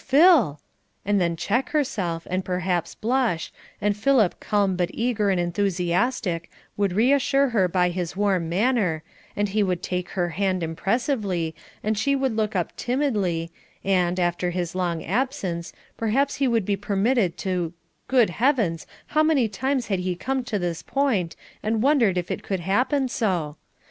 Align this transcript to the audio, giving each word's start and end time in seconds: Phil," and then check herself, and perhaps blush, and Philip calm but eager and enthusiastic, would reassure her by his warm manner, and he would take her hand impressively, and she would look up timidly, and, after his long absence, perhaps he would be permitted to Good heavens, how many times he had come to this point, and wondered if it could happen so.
Phil," 0.03 0.59
and 1.05 1.21
then 1.21 1.35
check 1.35 1.69
herself, 1.69 2.25
and 2.31 2.43
perhaps 2.43 2.95
blush, 2.95 3.53
and 3.79 3.95
Philip 3.95 4.39
calm 4.39 4.75
but 4.75 4.89
eager 4.95 5.29
and 5.29 5.39
enthusiastic, 5.39 6.49
would 6.75 6.91
reassure 6.91 7.49
her 7.49 7.67
by 7.67 7.89
his 7.91 8.15
warm 8.17 8.49
manner, 8.49 9.03
and 9.35 9.49
he 9.49 9.61
would 9.61 9.83
take 9.83 10.09
her 10.17 10.29
hand 10.29 10.63
impressively, 10.63 11.53
and 11.83 11.95
she 11.95 12.15
would 12.15 12.35
look 12.35 12.55
up 12.55 12.75
timidly, 12.75 13.51
and, 13.83 14.19
after 14.19 14.49
his 14.49 14.73
long 14.73 15.03
absence, 15.03 15.71
perhaps 15.97 16.37
he 16.37 16.47
would 16.47 16.65
be 16.65 16.75
permitted 16.75 17.37
to 17.37 17.71
Good 18.07 18.31
heavens, 18.31 18.87
how 19.05 19.21
many 19.21 19.47
times 19.47 19.85
he 19.85 20.09
had 20.13 20.19
come 20.19 20.43
to 20.45 20.57
this 20.57 20.81
point, 20.81 21.35
and 21.61 21.83
wondered 21.83 22.17
if 22.17 22.31
it 22.31 22.41
could 22.41 22.61
happen 22.61 23.07
so. 23.07 23.55